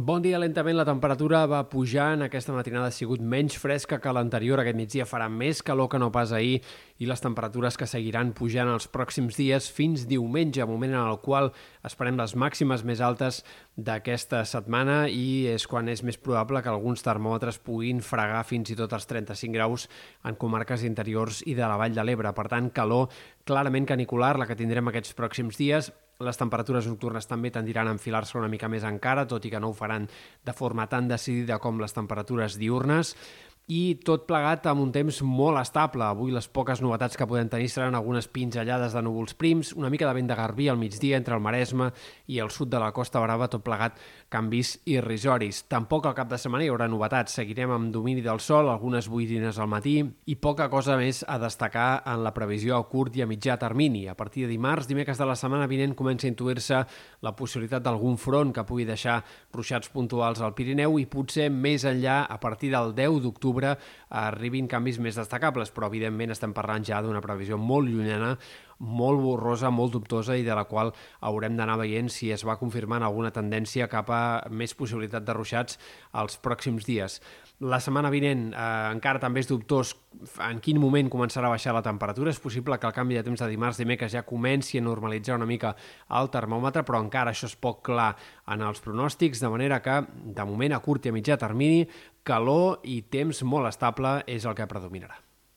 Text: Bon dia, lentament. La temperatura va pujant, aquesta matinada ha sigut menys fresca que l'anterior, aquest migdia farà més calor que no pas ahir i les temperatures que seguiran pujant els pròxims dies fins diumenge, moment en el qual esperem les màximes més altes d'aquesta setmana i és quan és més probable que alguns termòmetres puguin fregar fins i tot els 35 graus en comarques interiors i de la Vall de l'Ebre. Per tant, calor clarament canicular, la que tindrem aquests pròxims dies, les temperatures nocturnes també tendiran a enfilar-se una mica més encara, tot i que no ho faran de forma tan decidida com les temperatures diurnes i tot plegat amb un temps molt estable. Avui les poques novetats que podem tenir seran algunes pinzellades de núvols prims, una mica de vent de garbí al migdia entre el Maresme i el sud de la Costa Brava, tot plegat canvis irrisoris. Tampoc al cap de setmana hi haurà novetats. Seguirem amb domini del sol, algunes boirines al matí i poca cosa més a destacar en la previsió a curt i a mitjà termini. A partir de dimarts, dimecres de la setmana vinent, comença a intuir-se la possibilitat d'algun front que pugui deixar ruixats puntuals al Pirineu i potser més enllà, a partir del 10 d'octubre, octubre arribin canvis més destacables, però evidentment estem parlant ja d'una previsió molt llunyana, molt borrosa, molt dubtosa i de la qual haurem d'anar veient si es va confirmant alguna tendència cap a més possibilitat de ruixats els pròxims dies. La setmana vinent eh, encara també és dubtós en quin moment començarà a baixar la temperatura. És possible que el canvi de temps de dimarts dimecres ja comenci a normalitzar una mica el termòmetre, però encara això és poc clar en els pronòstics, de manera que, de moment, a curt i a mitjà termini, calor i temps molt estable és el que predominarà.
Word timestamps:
Bon 0.00 0.22
dia, 0.24 0.38
lentament. 0.40 0.78
La 0.78 0.86
temperatura 0.88 1.42
va 1.44 1.58
pujant, 1.68 2.22
aquesta 2.24 2.54
matinada 2.56 2.88
ha 2.88 2.94
sigut 2.94 3.20
menys 3.20 3.58
fresca 3.60 3.98
que 4.00 4.14
l'anterior, 4.16 4.62
aquest 4.62 4.78
migdia 4.78 5.04
farà 5.04 5.26
més 5.28 5.60
calor 5.60 5.90
que 5.92 6.00
no 6.00 6.08
pas 6.14 6.32
ahir 6.32 6.62
i 6.96 7.08
les 7.10 7.20
temperatures 7.20 7.76
que 7.76 7.88
seguiran 7.90 8.30
pujant 8.32 8.70
els 8.72 8.88
pròxims 8.88 9.36
dies 9.36 9.68
fins 9.68 10.06
diumenge, 10.08 10.64
moment 10.64 10.96
en 10.96 11.02
el 11.02 11.20
qual 11.20 11.50
esperem 11.84 12.16
les 12.16 12.32
màximes 12.32 12.80
més 12.80 13.04
altes 13.04 13.42
d'aquesta 13.76 14.46
setmana 14.48 15.02
i 15.12 15.50
és 15.52 15.68
quan 15.68 15.92
és 15.92 16.00
més 16.00 16.16
probable 16.16 16.64
que 16.64 16.72
alguns 16.72 17.04
termòmetres 17.04 17.60
puguin 17.60 18.00
fregar 18.00 18.46
fins 18.48 18.72
i 18.72 18.80
tot 18.80 18.96
els 18.96 19.04
35 19.04 19.52
graus 19.52 19.90
en 20.24 20.40
comarques 20.40 20.88
interiors 20.88 21.44
i 21.44 21.52
de 21.52 21.66
la 21.68 21.76
Vall 21.76 21.92
de 21.92 22.08
l'Ebre. 22.08 22.32
Per 22.32 22.48
tant, 22.48 22.72
calor 22.72 23.10
clarament 23.44 23.92
canicular, 23.92 24.38
la 24.40 24.48
que 24.48 24.56
tindrem 24.56 24.88
aquests 24.88 25.12
pròxims 25.18 25.60
dies, 25.60 25.92
les 26.20 26.36
temperatures 26.36 26.86
nocturnes 26.88 27.28
també 27.28 27.50
tendiran 27.50 27.88
a 27.88 27.94
enfilar-se 27.96 28.38
una 28.38 28.50
mica 28.52 28.68
més 28.68 28.84
encara, 28.84 29.26
tot 29.28 29.44
i 29.44 29.52
que 29.52 29.60
no 29.60 29.70
ho 29.70 29.76
faran 29.76 30.08
de 30.44 30.54
forma 30.56 30.86
tan 30.90 31.08
decidida 31.08 31.58
com 31.58 31.80
les 31.80 31.96
temperatures 31.96 32.58
diurnes 32.60 33.14
i 33.70 34.00
tot 34.02 34.24
plegat 34.26 34.64
amb 34.66 34.82
un 34.82 34.90
temps 34.90 35.20
molt 35.22 35.60
estable. 35.60 36.02
Avui 36.02 36.32
les 36.34 36.48
poques 36.50 36.80
novetats 36.82 37.14
que 37.14 37.26
podem 37.30 37.46
tenir 37.52 37.68
seran 37.70 37.94
algunes 37.94 38.26
pinzellades 38.26 38.96
de 38.96 39.02
núvols 39.06 39.36
prims, 39.38 39.70
una 39.78 39.90
mica 39.94 40.08
de 40.08 40.14
vent 40.16 40.26
de 40.26 40.34
garbí 40.34 40.66
al 40.68 40.78
migdia 40.80 41.20
entre 41.20 41.36
el 41.36 41.44
Maresme 41.44 41.92
i 42.26 42.40
el 42.42 42.50
sud 42.50 42.72
de 42.72 42.80
la 42.82 42.90
Costa 42.90 43.22
Brava, 43.22 43.46
tot 43.46 43.62
plegat 43.62 44.00
canvis 44.30 44.72
irrisoris. 44.90 45.62
Tampoc 45.70 46.08
al 46.10 46.16
cap 46.18 46.32
de 46.32 46.38
setmana 46.42 46.66
hi 46.66 46.70
haurà 46.72 46.88
novetats. 46.90 47.36
Seguirem 47.38 47.70
amb 47.76 47.92
domini 47.94 48.24
del 48.26 48.42
sol, 48.42 48.72
algunes 48.72 49.06
boirines 49.06 49.60
al 49.62 49.70
matí 49.70 50.00
i 50.02 50.34
poca 50.34 50.66
cosa 50.72 50.98
més 50.98 51.22
a 51.28 51.38
destacar 51.38 52.02
en 52.10 52.24
la 52.26 52.34
previsió 52.34 52.74
a 52.74 52.88
curt 52.90 53.20
i 53.20 53.22
a 53.22 53.30
mitjà 53.30 53.54
termini. 53.62 54.08
A 54.10 54.16
partir 54.18 54.48
de 54.48 54.50
dimarts, 54.50 54.90
dimecres 54.90 55.22
de 55.22 55.30
la 55.30 55.38
setmana 55.38 55.70
vinent, 55.70 55.94
comença 55.94 56.26
a 56.26 56.32
intuir-se 56.34 56.82
la 57.22 57.34
possibilitat 57.38 57.86
d'algun 57.86 58.18
front 58.18 58.50
que 58.50 58.66
pugui 58.66 58.88
deixar 58.88 59.20
ruixats 59.54 59.94
puntuals 59.94 60.42
al 60.42 60.56
Pirineu 60.58 60.98
i 60.98 61.06
potser 61.06 61.46
més 61.54 61.86
enllà, 61.86 62.24
a 62.26 62.42
partir 62.42 62.74
del 62.74 62.96
10 62.98 63.22
d'octubre, 63.22 63.59
octubre 63.60 63.76
arribin 64.10 64.66
canvis 64.68 64.98
més 64.98 65.16
destacables, 65.18 65.70
però 65.70 65.88
evidentment 65.90 66.32
estem 66.32 66.52
parlant 66.56 66.84
ja 66.84 67.00
d'una 67.02 67.20
previsió 67.22 67.58
molt 67.58 67.88
llunyana, 67.88 68.36
molt 68.80 69.20
borrosa, 69.20 69.70
molt 69.70 69.92
dubtosa 69.92 70.36
i 70.36 70.42
de 70.42 70.54
la 70.56 70.64
qual 70.64 70.92
haurem 71.20 71.56
d'anar 71.56 71.76
veient 71.78 72.08
si 72.10 72.32
es 72.32 72.44
va 72.46 72.56
confirmant 72.58 73.04
alguna 73.04 73.30
tendència 73.30 73.88
cap 73.88 74.10
a 74.10 74.48
més 74.50 74.74
possibilitat 74.74 75.24
de 75.24 75.36
ruixats 75.36 75.78
els 76.16 76.38
pròxims 76.40 76.88
dies. 76.88 77.20
La 77.60 77.76
setmana 77.76 78.08
vinent 78.08 78.54
eh, 78.54 78.66
encara 78.88 79.20
també 79.20 79.42
és 79.42 79.48
dubtós 79.50 79.92
en 80.40 80.62
quin 80.64 80.78
moment 80.80 81.10
començarà 81.12 81.50
a 81.50 81.52
baixar 81.52 81.74
la 81.76 81.84
temperatura. 81.84 82.32
És 82.32 82.40
possible 82.40 82.78
que 82.80 82.88
el 82.88 82.94
canvi 82.96 83.18
de 83.18 83.24
temps 83.26 83.42
de 83.42 83.48
dimarts 83.50 83.76
dimecres 83.76 84.14
ja 84.14 84.24
comenci 84.24 84.80
a 84.80 84.84
normalitzar 84.86 85.36
una 85.36 85.48
mica 85.48 85.74
el 86.16 86.32
termòmetre, 86.32 86.86
però 86.88 87.02
encara 87.04 87.34
això 87.34 87.50
és 87.50 87.58
poc 87.60 87.82
clar 87.90 88.14
en 88.48 88.64
els 88.64 88.80
pronòstics, 88.80 89.44
de 89.44 89.52
manera 89.52 89.82
que, 89.84 90.00
de 90.08 90.48
moment, 90.48 90.72
a 90.72 90.80
curt 90.80 91.04
i 91.04 91.12
a 91.12 91.18
mitjà 91.18 91.36
termini, 91.36 91.84
calor 92.30 92.84
i 92.86 93.00
temps 93.10 93.42
molt 93.42 93.68
estable 93.72 94.20
és 94.30 94.46
el 94.46 94.54
que 94.54 94.70
predominarà. 94.70 95.18